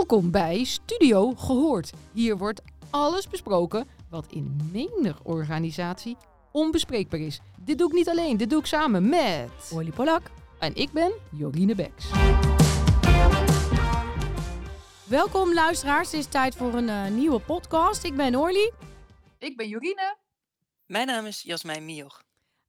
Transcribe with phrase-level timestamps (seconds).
[0.00, 1.92] Welkom bij Studio Gehoord.
[2.12, 6.16] Hier wordt alles besproken wat in menig organisatie
[6.52, 7.40] onbespreekbaar is.
[7.58, 9.70] Dit doe ik niet alleen, dit doe ik samen met...
[9.72, 10.30] Olly Polak.
[10.58, 12.10] En ik ben Jorine Beks.
[15.04, 18.04] Welkom luisteraars, het is tijd voor een uh, nieuwe podcast.
[18.04, 18.72] Ik ben Orly.
[19.38, 20.16] Ik ben Jorine.
[20.86, 22.22] Mijn naam is Jasmijn Mioch.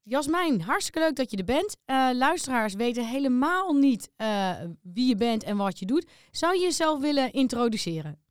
[0.04, 1.76] Jasmijn, hartstikke leuk dat je er bent.
[1.86, 6.10] Uh, luisteraars weten helemaal niet uh, wie je bent en wat je doet.
[6.30, 8.22] Zou je jezelf willen introduceren?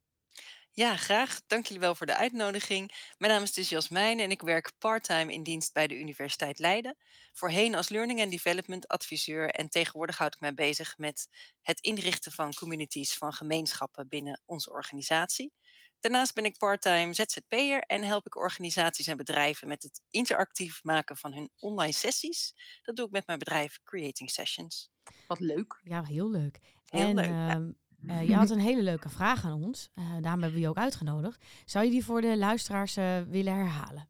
[0.73, 1.41] Ja, graag.
[1.47, 2.91] Dank jullie wel voor de uitnodiging.
[3.17, 6.97] Mijn naam is dus Jasmijn en ik werk parttime in dienst bij de Universiteit Leiden.
[7.33, 11.27] Voorheen als Learning and Development adviseur en tegenwoordig houd ik mij bezig met
[11.61, 15.53] het inrichten van communities van gemeenschappen binnen onze organisatie.
[16.01, 21.17] Daarnaast ben ik parttime ZZP'er en help ik organisaties en bedrijven met het interactief maken
[21.17, 22.53] van hun online sessies.
[22.81, 24.91] Dat doe ik met mijn bedrijf Creating Sessions.
[25.27, 25.81] Wat leuk.
[25.83, 26.59] Ja, heel leuk.
[26.85, 28.21] Heel en, leuk, Uh, ja.
[28.21, 29.89] uh, je had een hele leuke vraag aan ons.
[29.95, 31.43] Uh, daarom hebben we je ook uitgenodigd.
[31.65, 34.09] Zou je die voor de luisteraars uh, willen herhalen?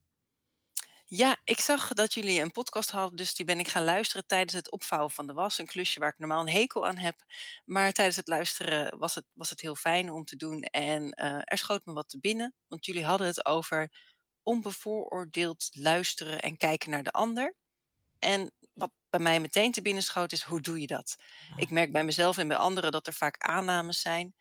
[1.13, 4.53] Ja, ik zag dat jullie een podcast hadden, dus die ben ik gaan luisteren tijdens
[4.53, 5.57] het opvouwen van de was.
[5.57, 7.15] Een klusje waar ik normaal een hekel aan heb.
[7.65, 10.61] Maar tijdens het luisteren was het, was het heel fijn om te doen.
[10.61, 13.91] En uh, er schoot me wat te binnen, want jullie hadden het over
[14.43, 17.55] onbevooroordeeld luisteren en kijken naar de ander.
[18.19, 21.15] En wat bij mij meteen te binnen schoot is, hoe doe je dat?
[21.55, 24.35] Ik merk bij mezelf en bij anderen dat er vaak aannames zijn.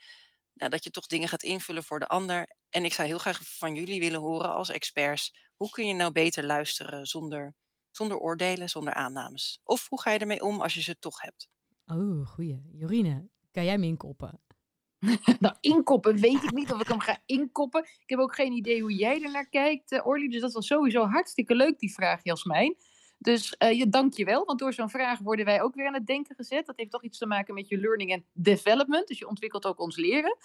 [0.54, 2.56] Nou, dat je toch dingen gaat invullen voor de ander.
[2.68, 5.48] En ik zou heel graag van jullie willen horen als experts.
[5.60, 7.54] Hoe kun je nou beter luisteren zonder,
[7.90, 9.60] zonder oordelen, zonder aannames?
[9.64, 11.48] Of hoe ga je ermee om als je ze toch hebt?
[11.86, 12.62] Oh, goeie.
[12.72, 14.40] Jorine, kan jij me inkoppen?
[15.40, 17.82] nou, inkoppen weet ik niet of ik hem ga inkoppen.
[17.82, 20.28] Ik heb ook geen idee hoe jij er naar kijkt, uh, Orly.
[20.28, 22.76] Dus dat was sowieso hartstikke leuk, die vraag, Jasmijn.
[23.18, 25.94] Dus uh, je dank je wel, want door zo'n vraag worden wij ook weer aan
[25.94, 26.66] het denken gezet.
[26.66, 29.08] Dat heeft toch iets te maken met je learning en development.
[29.08, 30.36] Dus je ontwikkelt ook ons leren.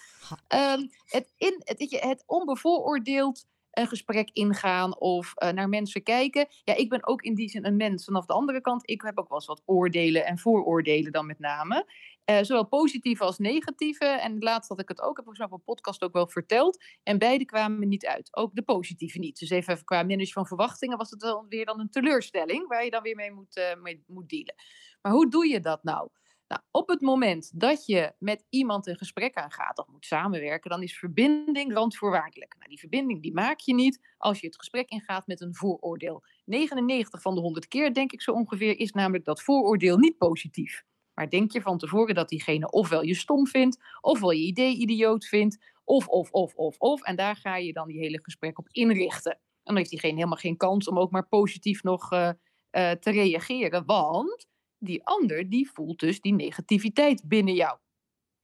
[0.54, 3.46] Um, het, in, het, het onbevooroordeeld
[3.78, 6.46] een gesprek ingaan of uh, naar mensen kijken.
[6.64, 8.90] Ja, ik ben ook in die zin een mens vanaf de andere kant.
[8.90, 11.86] Ik heb ook wel eens wat oordelen en vooroordelen dan met name.
[12.30, 14.04] Uh, zowel positieve als negatieve.
[14.04, 16.84] En laatst had ik het ook, heb op een podcast ook wel verteld.
[17.02, 18.36] En beide kwamen niet uit.
[18.36, 19.38] Ook de positieve niet.
[19.38, 22.68] Dus even qua managen van verwachtingen was het wel weer dan een teleurstelling.
[22.68, 24.54] Waar je dan weer mee moet, uh, mee moet dealen.
[25.02, 26.08] Maar hoe doe je dat nou?
[26.48, 30.82] Nou, op het moment dat je met iemand een gesprek aangaat of moet samenwerken, dan
[30.82, 32.54] is verbinding randvoorwaardelijk.
[32.58, 36.24] Nou, die verbinding die maak je niet als je het gesprek ingaat met een vooroordeel.
[36.44, 40.82] 99 van de 100 keer, denk ik zo ongeveer, is namelijk dat vooroordeel niet positief.
[41.14, 45.24] Maar denk je van tevoren dat diegene ofwel je stom vindt, ofwel je idee idioot
[45.24, 47.02] vindt, of, of, of, of, of.
[47.02, 49.32] En daar ga je dan die hele gesprek op inrichten.
[49.32, 52.30] En dan heeft diegene helemaal geen kans om ook maar positief nog uh,
[52.70, 54.46] uh, te reageren, want
[54.86, 57.78] die ander die voelt dus die negativiteit binnen jou.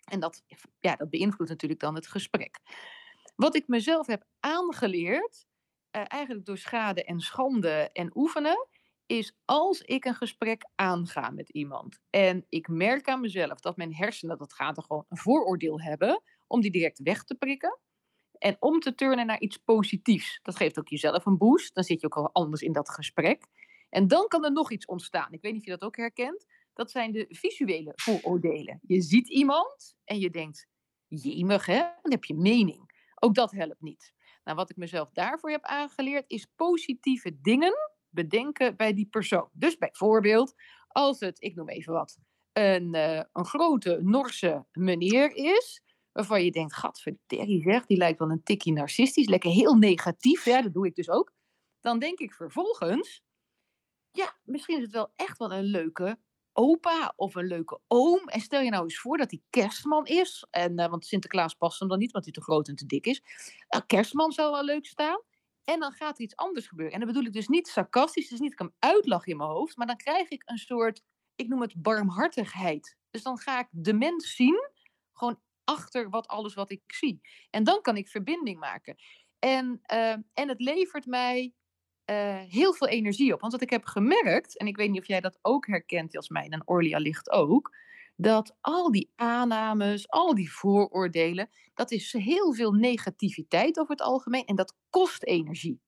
[0.05, 0.43] En dat,
[0.81, 2.59] ja, dat beïnvloedt natuurlijk dan het gesprek.
[3.37, 5.47] Wat ik mezelf heb aangeleerd,
[5.97, 8.67] uh, eigenlijk door schade en schande en oefenen,
[9.07, 13.95] is als ik een gesprek aanga met iemand en ik merk aan mezelf dat mijn
[13.95, 17.79] hersenen, dat gaat er gewoon een vooroordeel hebben, om die direct weg te prikken
[18.39, 20.41] en om te turnen naar iets positiefs.
[20.43, 23.47] Dat geeft ook jezelf een boost, dan zit je ook al anders in dat gesprek.
[23.93, 25.33] En dan kan er nog iets ontstaan.
[25.33, 26.47] Ik weet niet of je dat ook herkent.
[26.73, 28.81] Dat zijn de visuele vooroordelen.
[28.83, 30.67] Je ziet iemand en je denkt,
[31.07, 33.11] jemig hè, dan heb je mening.
[33.15, 34.13] Ook dat helpt niet.
[34.45, 37.75] Nou, wat ik mezelf daarvoor heb aangeleerd is positieve dingen
[38.09, 39.49] bedenken bij die persoon.
[39.53, 40.55] Dus bijvoorbeeld,
[40.89, 42.19] als het, ik noem even wat,
[42.53, 45.83] een, uh, een grote Norse meneer is,
[46.13, 50.63] waarvan je denkt, gadverderrie zeg, die lijkt wel een tikkie narcistisch, lekker heel negatief, ja,
[50.63, 51.33] dat doe ik dus ook.
[51.81, 53.23] Dan denk ik vervolgens,
[54.13, 56.19] ja, misschien is het wel echt wel een leuke
[56.53, 58.29] opa of een leuke oom.
[58.29, 60.47] En stel je nou eens voor dat hij kerstman is.
[60.51, 63.07] En, uh, want Sinterklaas past hem dan niet, want hij te groot en te dik
[63.07, 63.23] is.
[63.69, 65.21] Nou, kerstman zou wel leuk staan.
[65.65, 66.95] En dan gaat er iets anders gebeuren.
[66.95, 69.51] En dan bedoel ik dus niet sarcastisch, dus niet dat ik hem uitlach in mijn
[69.51, 69.77] hoofd.
[69.77, 71.03] Maar dan krijg ik een soort,
[71.35, 72.97] ik noem het barmhartigheid.
[73.11, 74.71] Dus dan ga ik de mens zien,
[75.13, 77.21] gewoon achter wat alles wat ik zie.
[77.51, 78.97] En dan kan ik verbinding maken.
[79.39, 81.55] En, uh, en het levert mij
[82.07, 83.41] uh, heel veel energie op.
[83.41, 86.51] Want wat ik heb gemerkt, en ik weet niet of jij dat ook herkent, Jasmijn
[86.51, 87.77] en Orlia ligt ook,
[88.17, 94.45] dat al die aannames, al die vooroordelen, dat is heel veel negativiteit over het algemeen
[94.45, 95.81] en dat kost energie.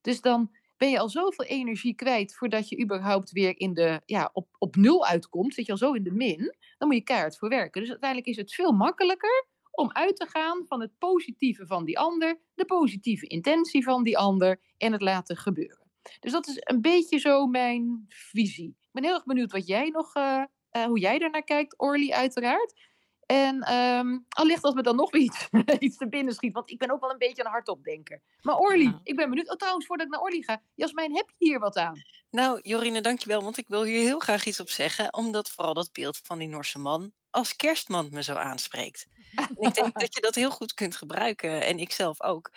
[0.00, 4.30] Dus dan ben je al zoveel energie kwijt voordat je überhaupt weer in de, ja,
[4.32, 7.38] op, op nul uitkomt, zit je al zo in de min, dan moet je keihard
[7.38, 7.80] voor werken.
[7.80, 11.98] Dus uiteindelijk is het veel makkelijker om uit te gaan van het positieve van die
[11.98, 15.86] ander, de positieve intentie van die ander en het laten gebeuren.
[16.20, 18.68] Dus dat is een beetje zo mijn visie.
[18.68, 20.42] Ik ben heel erg benieuwd wat jij nog, uh,
[20.72, 22.86] uh, hoe jij daarnaar kijkt, Orly uiteraard.
[23.26, 25.48] En ehm, allicht als me dan nog iets,
[25.78, 26.52] iets te binnen schiet.
[26.54, 28.22] Want ik ben ook wel een beetje een hardopdenker.
[28.42, 29.00] Maar Orly, Ja.
[29.02, 29.50] ik ben benieuwd.
[29.50, 30.62] Oh, trouwens, voordat ik naar Orly ga.
[30.74, 32.02] Jasmijn, heb je hier wat aan?
[32.30, 35.92] Nou, Jorine, dankjewel, want ik wil hier heel graag iets op zeggen, omdat vooral dat
[35.92, 39.06] beeld van die Noorse man als kerstman me zo aanspreekt.
[39.34, 42.50] En ik denk dat je dat heel goed kunt gebruiken, en ik zelf ook.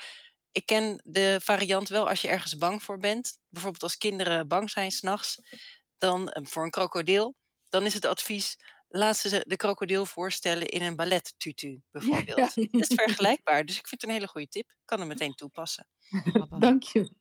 [0.52, 3.38] Ik ken de variant wel als je ergens bang voor bent.
[3.50, 5.38] Bijvoorbeeld als kinderen bang zijn s'nachts,
[5.98, 7.36] dan eh, voor een krokodil,
[7.70, 8.58] dan is het advies,
[8.88, 12.54] laat ze de- krokodil voorstellen in een ballettutu, bijvoorbeeld.
[12.54, 12.68] Ja.
[12.72, 14.70] Dat is vergelijkbaar, dus ik vind het een hele goede tip.
[14.70, 15.88] Ik kan hem meteen toepassen.
[16.60, 17.12] Dank je.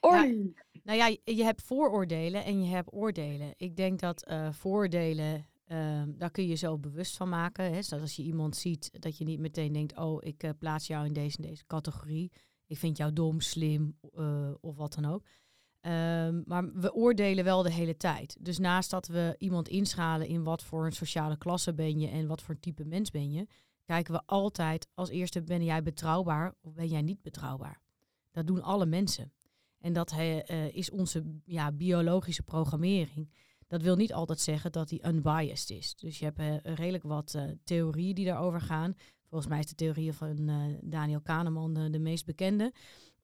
[0.00, 0.54] Orly.
[0.84, 3.52] Nou ja, je- hebt vooroordelen en je hebt oordelen.
[3.56, 7.72] Ik denk dat eh, vooroordelen, ehm, daar kun je jezelf bewust van maken.
[7.72, 7.82] Hè?
[7.82, 11.06] Zodat als je iemand ziet, dat je niet meteen denkt, oh, ik eh, plaats jou
[11.06, 12.32] in deze en deze categorie.
[12.66, 15.26] Ik vind jou dom, slim eh, of wat dan ook.
[15.80, 18.36] Ehm, maar we oordelen wel de hele tijd.
[18.40, 22.26] Dus naast dat we iemand inschalen in wat voor een sociale klasse ben je en
[22.26, 23.46] wat voor type mens ben je,
[23.84, 27.80] kijken we altijd als eerste ben jij betrouwbaar of ben jij niet betrouwbaar.
[28.30, 29.32] Dat doen alle mensen.
[29.84, 33.30] En dat eh, is onze ja, biologische programmering.
[33.66, 35.94] Dat wil niet altijd zeggen dat die unbiased is.
[35.94, 38.94] Dus je hebt eh, redelijk wat eh, theorieën die daarover gaan.
[39.28, 40.50] Volgens mij is de theorie van
[40.82, 42.72] Daniel Kahneman de, de meest bekende.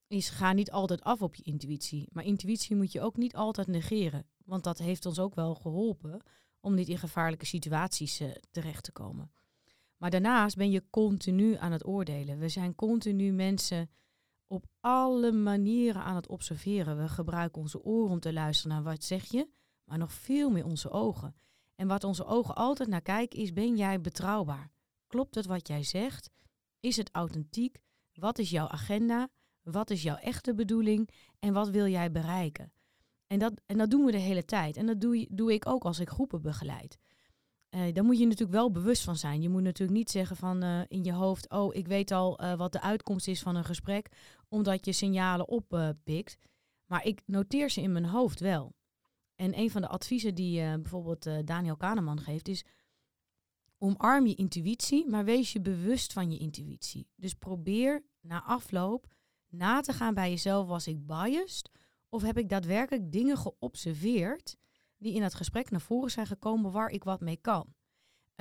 [0.07, 2.07] Is ga niet altijd af op je intuïtie.
[2.11, 4.25] Maar intuïtie moet je ook niet altijd negeren.
[4.45, 6.21] Want dat heeft ons ook wel geholpen
[6.59, 8.21] om niet in gevaarlijke situaties
[8.51, 9.31] terecht te komen.
[9.97, 12.39] Maar daarnaast ben je continu aan het oordelen.
[12.39, 13.89] We zijn continu mensen
[14.51, 16.97] op alle manieren aan het observeren.
[16.97, 19.49] We gebruiken onze oren om te luisteren naar wat zeg je,
[19.83, 21.35] maar nog veel meer onze ogen.
[21.75, 24.71] En wat onze ogen altijd naar kijken is, ben jij betrouwbaar?
[25.07, 26.29] Klopt het wat jij zegt?
[26.79, 27.81] Is het authentiek?
[28.13, 29.29] Wat is jouw agenda?
[29.61, 31.09] Wat is jouw echte bedoeling?
[31.39, 32.73] En wat wil jij bereiken?
[33.27, 34.77] En dat, en dat doen we de hele tijd.
[34.77, 36.97] En dat doe, doe ik ook als ik groepen begeleid.
[37.69, 39.41] Eh daar moet je natuurlijk wel bewust van zijn.
[39.41, 42.53] Je moet natuurlijk niet zeggen van eh, in je hoofd, oh, ik weet al eh,
[42.53, 44.09] wat de uitkomst is van een gesprek,
[44.51, 46.37] omdat je signalen oppikt.
[46.85, 48.73] maar ik noteer ze in mijn hoofd wel.
[49.35, 52.65] En een van de adviezen die eh, bijvoorbeeld eh, Daniel Kahneman geeft is,
[53.77, 57.07] omarm je intuïtie, maar wees je bewust van je intuïtie.
[57.15, 59.07] Dus probeer na afloop
[59.51, 61.69] na te gaan bij jezelf, was ik biased?
[62.09, 64.57] Of heb ik daadwerkelijk dingen geobserveerd
[64.97, 67.73] die in het gesprek naar voren zijn gekomen waar ik wat mee kan?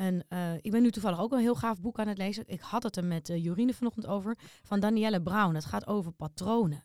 [0.00, 2.44] En eh, ik ben nu toevallig ook een heel gaaf boek aan het lezen.
[2.46, 5.54] Ik had het er met uh, Jorine vanochtend over, van Danielle Brown.
[5.54, 6.84] Het gaat over patronen.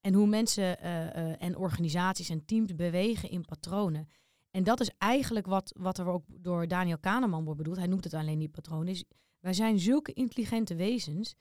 [0.00, 4.08] En hoe mensen uh, en organisaties en teams bewegen in patronen.
[4.50, 7.76] En dat is eigenlijk wat, wat er ook door Daniel Kahneman wordt bedoeld.
[7.76, 9.04] Hij noemt het alleen niet patronen.
[9.40, 11.34] Wij zijn zulke intelligente wezens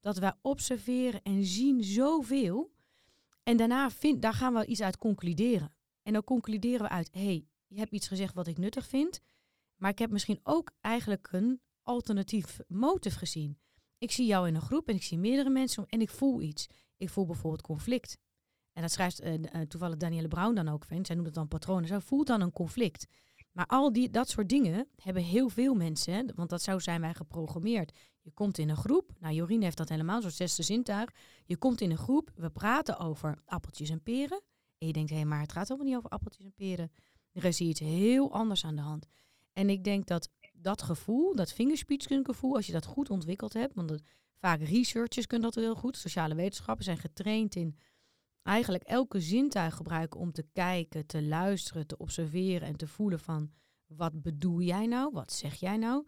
[0.00, 2.72] dat wij observeren en zien zoveel.
[3.42, 5.72] En daarna vind, daar gaan we iets uit concluderen.
[6.02, 9.20] En dan concluderen we uit, hé, hey, je hebt iets gezegd wat ik nuttig vind.
[9.80, 13.58] Maar ik heb misschien ook eigenlijk een alternatief motief gezien.
[13.98, 16.66] Ik zie jou in een groep en ik zie meerdere mensen en ik voel iets.
[16.96, 18.18] Ik voel bijvoorbeeld conflict.
[18.72, 20.84] En dat schrijft uh, uh, toevallig Danielle Brown dan ook.
[21.02, 21.88] Zij noemt het dan patronen.
[21.88, 23.06] Zij voelt dan een conflict.
[23.52, 26.32] Maar al die, dat soort dingen hebben heel veel mensen.
[26.34, 27.98] Want dat zo zijn wij geprogrammeerd.
[28.20, 29.12] Je komt in een groep.
[29.18, 31.10] Nou, Jorien heeft dat helemaal, zo'n zesde zintuig.
[31.44, 32.30] Je komt in een groep.
[32.34, 34.42] We praten over appeltjes en peren.
[34.78, 36.92] En je denkt, hé, maar het gaat helemaal niet over appeltjes en peren.
[37.32, 39.06] Er is hier iets heel anders aan de hand.
[39.52, 43.88] En ik denk dat dat gevoel, dat vingerspitsengevoel, als je dat goed ontwikkeld hebt, want
[43.88, 44.02] dat,
[44.38, 47.78] vaak researchers kunnen dat heel goed, sociale wetenschappen zijn getraind in
[48.42, 53.50] eigenlijk elke zintuig gebruiken om te kijken, te luisteren, te observeren en te voelen van
[53.86, 56.06] wat bedoel jij nou, wat zeg jij nou.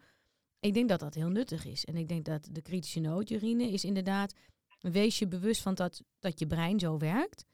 [0.60, 1.84] Ik denk dat dat heel nuttig is.
[1.84, 4.34] En ik denk dat de kritische noot, Jorine, is inderdaad,
[4.80, 7.44] wees je bewust van dat, dat je brein zo werkt.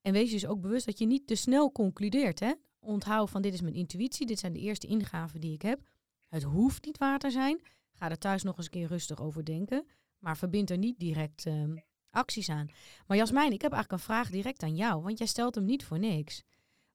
[0.00, 2.40] En wees je dus ook bewust dat je niet te snel concludeert.
[2.40, 2.52] Hè?
[2.84, 5.80] Onthoud van dit is mijn intuïtie, dit zijn de eerste ingaven die ik heb.
[6.28, 7.60] Het hoeft niet waar te zijn.
[7.92, 9.86] Ga er thuis nog eens een keer rustig over denken.
[10.18, 11.76] Maar verbind er niet direct uh,
[12.10, 12.68] acties aan.
[13.06, 15.02] Maar Jasmijn, ik heb eigenlijk een vraag direct aan jou.
[15.02, 16.42] Want jij stelt hem niet voor niks.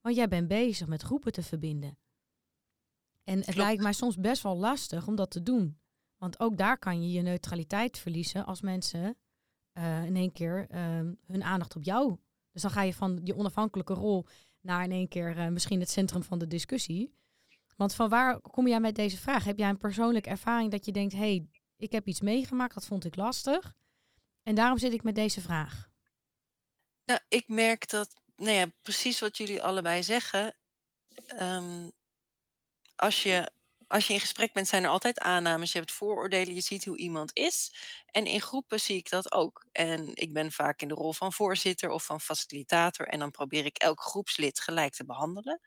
[0.01, 1.97] Want jij bent bezig met groepen te verbinden.
[3.23, 3.59] En het Klopt.
[3.59, 5.79] lijkt mij soms best wel lastig om dat te doen.
[6.17, 9.17] Want ook daar kan je je neutraliteit verliezen als mensen
[9.73, 10.77] uh, in één keer uh,
[11.25, 12.17] hun aandacht op jou.
[12.51, 14.25] Dus dan ga je van die onafhankelijke rol
[14.61, 17.17] naar in één keer uh, misschien het centrum van de discussie.
[17.75, 19.43] Want van waar kom jij met deze vraag?
[19.43, 21.47] Heb jij een persoonlijke ervaring dat je denkt, hé, hey,
[21.77, 23.73] ik heb iets meegemaakt, dat vond ik lastig.
[24.43, 25.89] En daarom zit ik met deze vraag.
[27.05, 30.55] Nou, ik merk dat, nou ja, precies wat jullie allebei zeggen.
[31.41, 31.91] Um,
[32.95, 33.51] als, je,
[33.89, 35.71] als je in gesprek bent, zijn er altijd aannames.
[35.71, 37.73] Je hebt vooroordelen, je ziet hoe iemand is.
[38.05, 39.65] En in groepen zie ik dat ook.
[39.71, 43.07] En ik ben vaak in de rol van voorzitter of van facilitator.
[43.07, 45.59] En dan probeer ik elk groepslid gelijk te behandelen.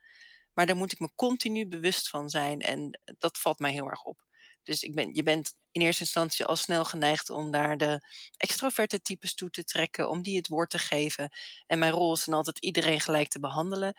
[0.52, 2.60] Maar daar moet ik me continu bewust van zijn.
[2.60, 4.22] En dat valt mij heel erg op.
[4.62, 8.00] Dus ik ben, je bent in eerste instantie al snel geneigd om naar de
[8.36, 11.30] extroverte types toe te trekken, om die het woord te geven.
[11.66, 13.94] En mijn rol is dan altijd iedereen gelijk te behandelen.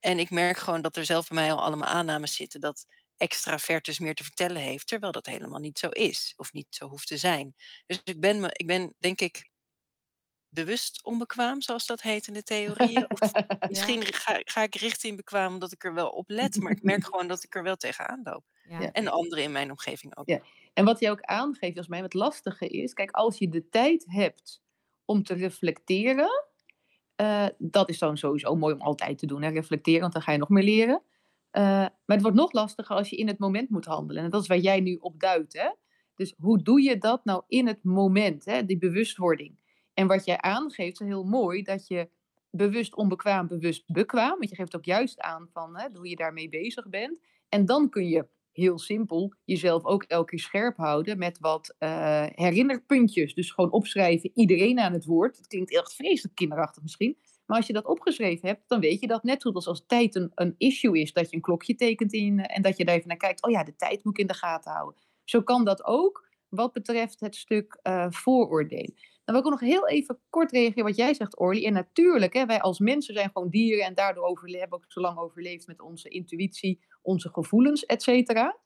[0.00, 2.86] En ik merk gewoon dat er zelf bij mij al allemaal aannames zitten dat
[3.20, 7.06] extravertus meer te vertellen heeft, terwijl dat helemaal niet zo is of niet zo hoeft
[7.06, 7.54] te zijn.
[7.86, 9.50] Dus ik ben, me, ik ben denk ik
[10.48, 13.10] bewust onbekwaam, zoals dat heet in de theorieën.
[13.10, 13.32] Of
[13.68, 17.04] misschien ga, ga, ik richting bekwaam omdat ik er wel op let, maar ik merk
[17.10, 18.44] gewoon dat ik er wel tegenaan loop.
[18.62, 18.92] Ja.
[18.92, 20.28] En de anderen in mijn omgeving ook.
[20.28, 20.40] Ja.
[20.72, 24.04] En wat jij ook aangeeft, als mij wat lastige is, kijk, als je de tijd
[24.08, 24.62] hebt
[25.04, 26.48] om te reflecteren,
[27.20, 29.48] uh, dat is dan sowieso mooi om altijd te doen, hè?
[29.48, 31.02] reflecteren, want dan ga je nog meer leren.
[31.52, 34.22] Uh, maar het wordt nog lastiger als je in het moment moet handelen.
[34.22, 35.52] En dat is waar jij nu op duidt.
[35.52, 35.70] Hè?
[36.14, 38.64] Dus hoe doe je dat nou in het moment, hè?
[38.64, 39.58] die bewustwording?
[39.94, 42.08] En wat jij aangeeft, is heel mooi, dat je
[42.50, 46.48] bewust onbekwaam, bewust bekwaam, want je geeft ook juist aan van hè, hoe je daarmee
[46.48, 47.20] bezig bent.
[47.48, 52.26] En dan kun je heel simpel jezelf ook elke keer scherp houden met wat uh,
[52.30, 53.34] herinnerpuntjes.
[53.34, 55.36] Dus gewoon opschrijven, iedereen aan het woord.
[55.36, 57.16] Het klinkt echt vreselijk kinderachtig misschien.
[57.50, 60.32] Maar als je dat opgeschreven hebt, dan weet je dat net zoals als tijd een,
[60.34, 63.08] een issue is, dat je een klokje tekent in eh, en dat je daar even
[63.08, 63.42] naar kijkt.
[63.42, 65.00] Oh ja, de tijd moet ik in de gaten houden.
[65.24, 68.94] Zo kan dat ook wat betreft het stuk uh, vooroordelen.
[69.24, 71.64] Dan wil ik ook nog heel even kort reageren wat jij zegt, Orly.
[71.64, 75.00] En natuurlijk, hè, wij als mensen zijn gewoon dieren en daardoor hebben we ook zo
[75.00, 78.58] lang overleefd met onze intuïtie, onze gevoelens, et cetera.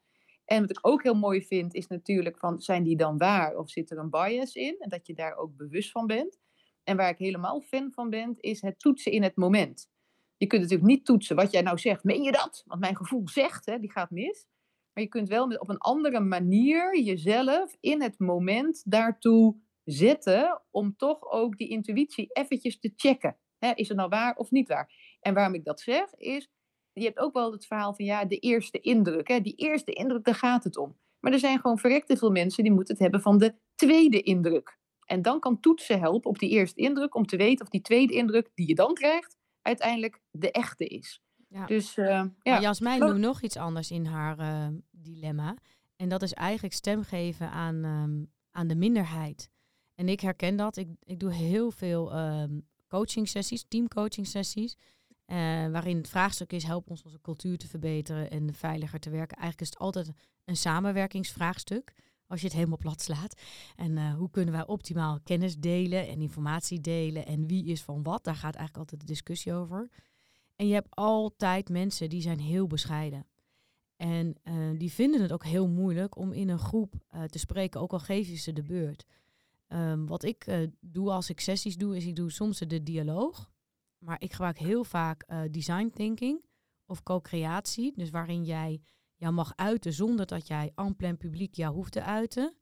[0.45, 3.71] En wat ik ook heel mooi vind, is natuurlijk van, zijn die dan waar of
[3.71, 4.77] zit er een bias in?
[4.79, 6.39] En dat je daar ook bewust van bent.
[6.85, 9.89] En waar ik helemaal fan van ben, is het toetsen in het moment.
[10.37, 12.05] Je kunt natuurlijk niet toetsen wat jij nou zegt.
[12.05, 12.63] Meen je dat?
[12.67, 14.47] Want mijn gevoel zegt, hè, die gaat mis.
[14.93, 20.97] Maar je kunt wel op een andere manier jezelf in het moment daartoe zetten om
[20.97, 23.37] toch ook die intuïtie eventjes te checken.
[23.75, 25.17] is het nou waar of niet waar?
[25.21, 26.49] En waarom ik dat zeg is,
[26.93, 29.29] je hebt ook wel het verhaal van ja, de eerste indruk.
[29.29, 29.41] Hè?
[29.41, 30.99] Die eerste indruk, daar gaat het om.
[31.21, 34.79] Maar er zijn gewoon verrekte veel mensen die moeten het hebben van de tweede indruk.
[35.05, 38.15] En dan kan toetsen helpen op die eerste indruk om te weten of die tweede
[38.15, 41.23] indruk die je dan krijgt uiteindelijk de echte is.
[41.49, 41.67] Ja.
[41.67, 42.61] Dus, uh, ja.
[42.61, 45.57] Jasmijn noemt nog iets anders in haar uh, dilemma.
[45.97, 49.51] En dat is eigenlijk stem geven aan, um, aan de minderheid.
[49.95, 50.77] En ik herken dat.
[50.77, 54.77] Ik, ik doe heel veel um, coaching sessies, teamcoaching sessies.
[55.27, 55.37] Uh,
[55.71, 59.37] waarin het vraagstuk is: help ons onze cultuur te verbeteren en veiliger te werken.
[59.37, 60.11] Eigenlijk is het altijd
[60.45, 61.93] een samenwerkingsvraagstuk.
[62.27, 63.41] Als je het helemaal plat slaat.
[63.77, 67.27] En uh, hoe kunnen wij optimaal kennis delen en informatie delen?
[67.27, 68.25] En wie is van wat?
[68.25, 69.91] Daar gaat eigenlijk altijd de discussie over.
[70.57, 73.27] En je hebt altijd mensen die zijn heel bescheiden.
[73.97, 77.81] En uh, die vinden het ook heel moeilijk om in een groep uh, te spreken,
[77.81, 79.07] ook al geef je ze de beurt.
[79.69, 83.51] Um, wat ik doe als ik sessies doe, is ik doe soms de dialoog.
[83.99, 86.45] Maar ik gebruik heel vaak design thinking
[86.87, 87.93] of co-creatie.
[87.97, 88.81] Dus waarin jij
[89.25, 92.55] jou mag uiten zonder dat jij en publiek jou hoeft te uiten.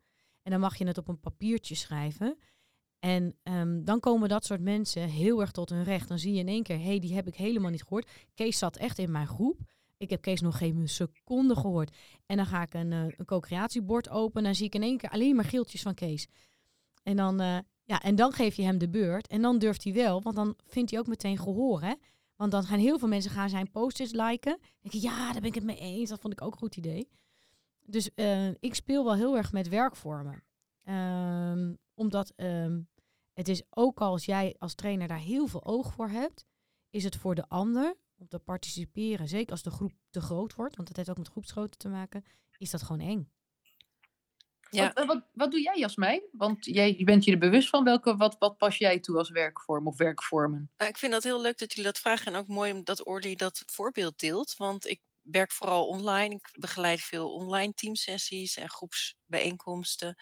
[0.43, 2.39] En dan mag je het op een papiertje schrijven.
[2.99, 6.09] En um, dan komen dat soort mensen heel erg tot hun recht.
[6.09, 8.11] Dan zie je in één keer, hé, hey, die heb ik helemaal niet gehoord.
[8.35, 9.61] Kees zat echt in mijn groep.
[9.97, 11.97] Ik heb Kees nog geen seconde gehoord.
[12.27, 14.39] En dan ga ik een, uh, een co-creatiebord open.
[14.39, 16.29] En dan zie ik in één keer alleen maar geeltjes van Kees.
[17.03, 19.27] En dan, uh, ja, en dan geef je hem de beurt.
[19.27, 21.83] En dan durft hij wel, want dan vindt hij ook meteen gehoor.
[21.83, 21.95] Hè?
[22.37, 24.59] Want dan gaan heel veel mensen gaan zijn posters liken.
[24.81, 26.11] denk ik, ja, daar ben ik het mee eens.
[26.11, 27.09] Dat vond ik ook een goed idee.
[27.85, 30.45] Dus uh, ik speel wel heel erg met werkvormen.
[30.85, 32.89] Um, omdat um,
[33.33, 36.47] het is ook als jij als trainer daar heel veel oog voor hebt,
[36.91, 40.77] is het voor de ander om te participeren, zeker als de groep te groot wordt,
[40.77, 42.25] want dat heeft ook met groepsgrootte te maken,
[42.59, 43.31] is dat gewoon eng.
[44.73, 44.93] Ja.
[44.95, 46.23] Wat, wat, wat doe jij, Jasmijn?
[46.33, 47.85] Want jij je bent je er bewust van.
[47.85, 50.71] Welke, wat, wat pas jij toe als werkvorm of werkvormen?
[50.77, 52.33] Nou, ik vind dat heel leuk dat jullie dat vragen.
[52.33, 54.57] En ook mooi dat Orly dat voorbeeld deelt.
[54.57, 56.35] Want ik werk vooral online.
[56.35, 60.17] Ik begeleid veel online teamsessies en groepsbijeenkomsten.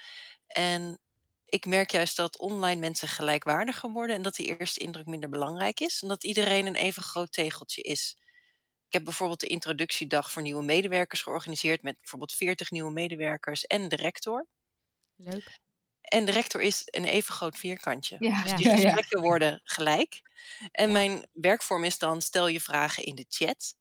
[0.47, 0.99] En
[1.47, 4.17] ik merk juist dat online mensen gelijkwaardiger worden.
[4.17, 6.03] En dat die eerste indruk minder belangrijk is.
[6.03, 8.17] En dat iedereen een even groot tegeltje is.
[8.91, 13.89] Ik heb bijvoorbeeld de introductiedag voor nieuwe medewerkers georganiseerd met bijvoorbeeld 40 nieuwe medewerkers en
[13.89, 14.47] de rector.
[15.17, 15.61] Leuk.
[16.01, 18.17] En de rector is een even groot vierkantje.
[18.19, 18.43] Ja.
[18.43, 20.21] Dus die gesprekken ja, worden gelijk.
[20.73, 23.75] En mijn werkvorm is dan stel je vragen in de chat.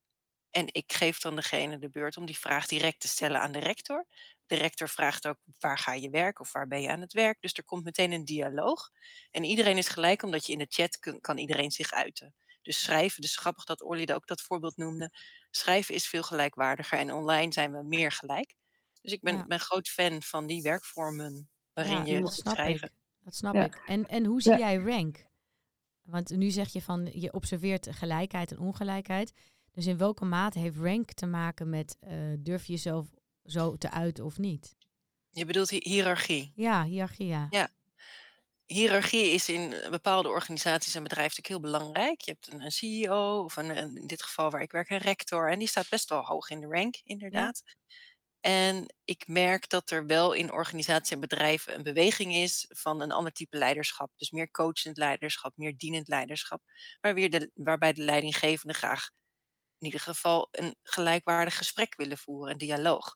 [0.52, 3.60] En ik geef dan degene de beurt om die vraag direct te stellen aan de
[3.60, 4.06] rector.
[4.46, 7.42] De rector vraagt ook waar ga je werken of waar ben je aan het werk.
[7.42, 8.90] Dus er komt meteen een dialoog.
[9.32, 12.36] En iedereen is gelijk omdat je in de chat kan iedereen zich uiten.
[12.70, 15.12] Dus schrijven, dus grappig dat Orly ook dat voorbeeld noemde.
[15.52, 18.56] Schrijven is veel gelijkwaardiger en online zijn we meer gelijk.
[19.02, 19.46] Dus ik ben, ja.
[19.46, 22.88] ben groot fan van die werkvormen waarin ja, je dat snap schrijven.
[22.88, 22.94] Ik.
[23.20, 23.66] Dat snap ja.
[23.66, 23.82] ik.
[23.86, 25.26] En, en hoe zie jij rank?
[26.02, 29.34] Want nu zeg je van je observeert gelijkheid en ongelijkheid.
[29.72, 33.08] Dus in welke mate heeft rank te maken met uh, durf je jezelf
[33.44, 34.76] zo te uiten of niet.
[35.30, 36.52] Je bedoelt hi- hiërarchie.
[36.56, 37.48] Ja, hiërarchie, ja.
[37.50, 37.70] Ja.
[38.70, 42.22] Hiërarchie is in eh, bepaalde organisaties en bedrijven natuurlijk heel belangrijk.
[42.22, 44.98] Je hebt een, een CEO of een, een- in dit geval waar ik werk een
[44.98, 47.64] rector en die staat best wel hoog in de rank, inderdaad.
[48.42, 53.12] En ik merk dat er wel in organisaties en bedrijven een beweging is van een
[53.12, 54.12] ander type leiderschap.
[54.18, 56.62] Dus meer coachend leiderschap, meer dienend leiderschap.
[57.02, 59.10] Waar weer de, waarbij de leidinggevende graag
[59.80, 63.16] in ieder geval een gelijkwaardig gesprek willen voeren, een dialoog.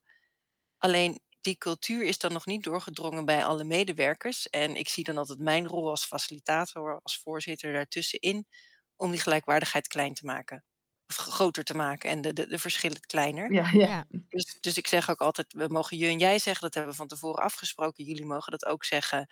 [0.78, 4.50] Alleen die cultuur is dan nog niet doorgedrongen bij alle medewerkers.
[4.50, 8.48] En ik zie dan altijd mijn rol als facilitator, als voorzitter daartussenin,
[8.96, 10.64] om die gelijkwaardigheid klein te maken.
[11.08, 13.54] Of groter te maken en de, de, de verschillen kleiner.
[13.54, 14.06] Ja, ja.
[14.30, 16.98] Dus, dus ik zeg ook altijd, we mogen je en jij zeggen, dat hebben we
[16.98, 18.04] van tevoren afgesproken.
[18.04, 19.28] Jullie mogen dat ook zeggen.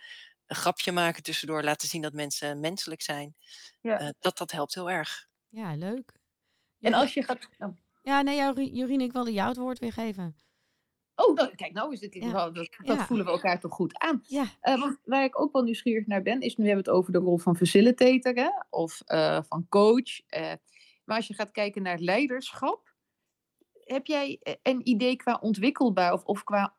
[0.46, 3.36] Een grapje maken tussendoor, laten zien dat mensen menselijk zijn.
[3.80, 3.98] Ja.
[3.98, 5.26] Eh, dat, dat helpt heel erg.
[5.48, 6.12] ja leuk.
[6.80, 7.48] En Ja, als je gaat...
[7.58, 7.76] oh.
[8.02, 10.36] Ja, nee, Jorien, Jorien, ik wilde jou het woord weer geven.
[11.14, 12.30] Oh, nou, kijk, nou is dit, Ja.
[12.50, 13.06] dat, dat Ja.
[13.06, 14.22] voelen we elkaar toch goed aan.
[14.26, 16.98] Ja, Eh, want waar ik ook wel nieuwsgierig naar ben, is nu hebben we het
[16.98, 18.48] over de rol van facilitator hè?
[18.70, 20.20] of eh, van coach.
[20.26, 20.52] eh,
[21.04, 22.94] maar als je gaat kijken naar leiderschap,
[23.84, 26.76] heb jij een idee qua ontwikkelbaar of, of qua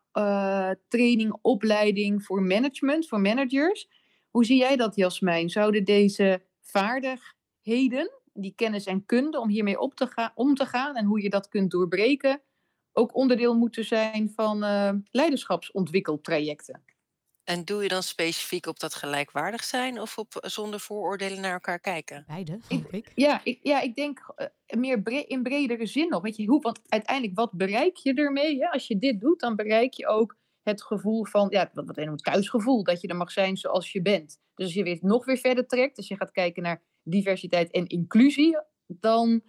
[0.87, 3.89] training, opleiding voor management, voor managers?
[4.29, 5.49] Hoe zie jij dat, Jasmijn?
[5.49, 10.95] Zouden deze vaardigheden, die kennis en kunde om hiermee op te gaan, om te gaan
[10.95, 12.41] en hoe je dat kunt doorbreken,
[12.93, 16.83] ook onderdeel moeten zijn van eh leiderschapsontwikkeltrajecten?
[17.43, 21.53] En doe je dan specifiek op dat gelijkwaardig zijn of op eh, zonder vooroordelen naar
[21.53, 22.23] elkaar kijken?
[22.27, 23.11] beide, hoop ik.
[23.15, 24.47] Ja, ik, ja, ik denk eh,
[24.77, 26.21] meer bre- in bredere zin nog.
[26.21, 28.59] Weet je, hoe, want uiteindelijk, wat bereik je ermee?
[28.59, 28.69] Hè?
[28.69, 32.23] Als je dit doet, dan bereik je ook het gevoel van, ja, wat, wat het
[32.23, 34.39] thuisgevoel, dat je er mag zijn zoals je bent.
[34.55, 37.87] Dus als je weer nog weer verder trekt, als je gaat kijken naar diversiteit en
[37.87, 38.57] inclusie,
[38.87, 39.41] dan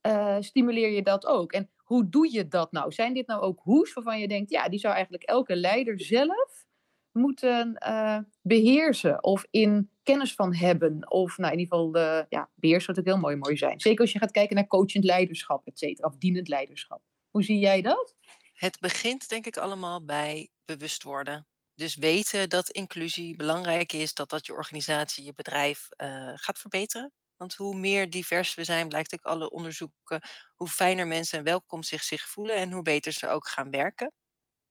[0.00, 1.52] eh, stimuleer je dat ook.
[1.52, 2.92] En hoe doe je dat nou?
[2.92, 6.64] Zijn dit nou ook hoes waarvan je denkt, ja, die zou eigenlijk elke leider zelf
[7.10, 11.10] moeten eh, beheersen of in kennis van hebben.
[11.10, 13.80] Of nou, in ieder geval, eh ja, beheersen zou natuurlijk heel mooi, mooi zijn.
[13.80, 17.02] Zeker als je gaat kijken naar coachend leiderschap, et cetera, of dienend leiderschap.
[17.30, 18.14] Hoe zie jij dat?
[18.52, 21.46] Het begint denk ik allemaal bij bewust worden.
[21.74, 27.12] Dus weten dat inclusie belangrijk is, dat dat je organisatie, je bedrijf eh, gaat verbeteren.
[27.42, 30.22] Want hoe meer divers we zijn, blijkt ook alle onderzoeken,
[30.54, 34.12] hoe fijner mensen en welkom zich, zich voelen en hoe beter ze ook gaan werken.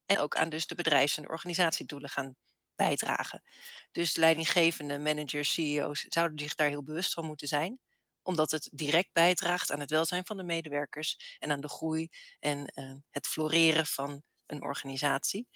[0.06, 2.36] En ook aan dus de bedrijfs- en organisatiedoelen gaan
[2.76, 3.44] bijdragen.
[3.92, 7.80] Dus leidinggevende managers, CEO's zouden zich daar heel bewust van moeten zijn.
[8.22, 12.66] Omdat het direct bijdraagt aan het welzijn van de medewerkers en aan de groei en
[12.66, 15.48] eh, het floreren van een organisatie.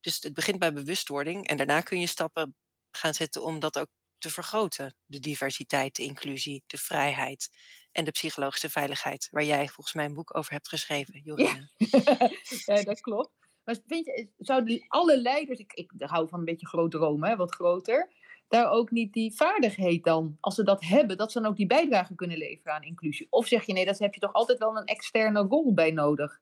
[0.00, 2.56] Dus het begint bij bewustwording en daarna kun je stappen
[2.90, 3.88] gaan zetten om dat ook
[4.22, 4.94] te vergroten.
[5.06, 7.48] De diversiteit, de inclusie, de vrijheid
[7.92, 11.70] en de psychologische veiligheid, waar jij volgens mij een boek over hebt geschreven, Jorine.
[12.66, 13.30] ja, dat klopt.
[13.64, 17.36] Maar vind je, zouden alle leiders, ik, ik hou van een beetje groot dromen, hè,
[17.36, 18.12] wat groter,
[18.48, 21.66] daar ook niet die vaardigheid dan, als ze dat hebben, dat ze dan ook die
[21.66, 23.26] bijdrage kunnen leveren aan inclusie?
[23.30, 26.40] Of zeg je nee, daar heb je toch altijd wel een externe rol bij nodig?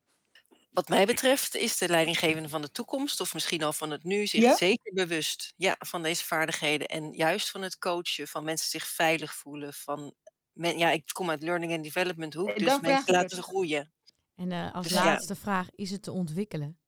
[0.70, 4.26] Wat mij betreft is de leidinggevende van de toekomst, of misschien al van het nu,
[4.26, 4.56] zich Ja?
[4.56, 6.87] zeker bewust ja, van deze vaardigheden.
[6.88, 9.74] En juist van het coachen, van mensen zich veilig voelen.
[9.74, 10.14] Van,
[10.52, 13.92] men, ja, ik kom uit learning and development hoek, Eh, dus mensen laten ze groeien.
[14.37, 15.04] En eh, als Dus ja.
[15.04, 16.80] laatste vraag, is het te ontwikkelen?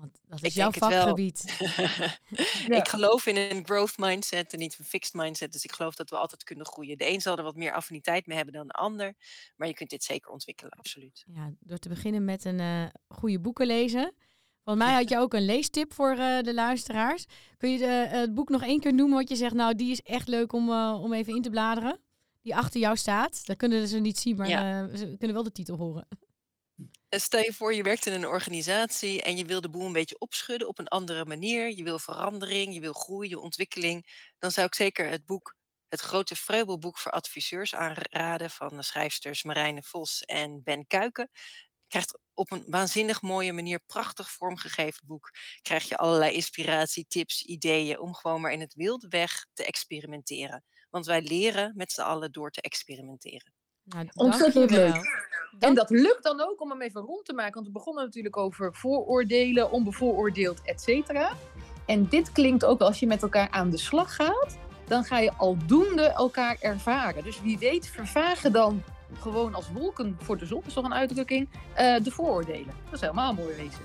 [0.00, 1.44] Want dat is Ik jouw vakgebied.
[2.66, 2.76] Ja.
[2.76, 5.52] Ik geloof in een growth mindset en niet een fixed mindset.
[5.52, 6.98] Dus ik geloof dat we altijd kunnen groeien.
[6.98, 9.14] De een zal er wat meer affiniteit mee hebben dan de ander.
[9.56, 11.24] Maar je kunt dit zeker ontwikkelen, absoluut.
[11.26, 14.12] Ja, door te beginnen met een eh goede boeken lezen.
[14.64, 17.26] Volgens mij had je ook een leestip voor eh, de luisteraars.
[17.56, 19.90] Kun je de, eh, het boek nog één keer noemen wat je zegt, nou die
[19.90, 22.00] is echt leuk om, om even in te bladeren?
[22.42, 23.46] Die achter jou staat.
[23.46, 24.96] Dat kunnen ze niet zien, maar Ja.
[24.96, 26.06] ze kunnen wel de titel horen.
[27.10, 29.92] En Stel je voor, je werkt in een organisatie en je wil de boel een
[29.92, 31.76] beetje opschudden op een andere manier.
[31.76, 34.06] Je wil verandering, je wil groei, je ontwikkeling.
[34.38, 35.56] Dan zou ik zeker het boek,
[35.88, 41.30] het grote Vreubelboek voor adviseurs aanraden van de schrijfsters Marijne Vos en Ben Kuiken.
[41.88, 45.30] Krijgt op een waanzinnig mooie manier, prachtig vormgegeven boek,
[45.62, 50.64] krijg je allerlei inspiratie, tips, ideeën om gewoon maar in het wilde weg te experimenteren.
[50.90, 53.59] Want wij leren met z'n allen door te experimenteren.
[53.94, 55.18] Nou, Ontzettend leuk.
[55.58, 57.54] En dat lukt dan ook om hem even rond te maken.
[57.54, 61.32] Want we begonnen natuurlijk over vooroordelen, onbevooroordeeld, et cetera.
[61.86, 65.32] En dit klinkt ook als je met elkaar aan de slag gaat, dan ga je
[65.36, 67.24] aldoende elkaar ervaren.
[67.24, 68.82] Dus wie weet vervagen dan
[69.20, 72.74] gewoon als wolken voor de zon, is toch een uitdrukking, eh, de vooroordelen.
[72.84, 73.82] Dat is helemaal mooi wezen.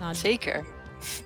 [0.00, 0.64] Nou, Zeker.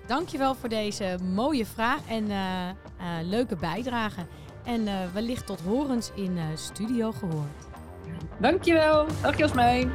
[0.06, 2.74] dankjewel voor deze mooie vraag en eh, eh,
[3.22, 4.26] leuke bijdrage.
[4.64, 7.71] En eh, wellicht tot horens in eh, Studio Gehoord.
[8.38, 9.06] Dankjewel.
[9.22, 9.90] Dag Jasmijn.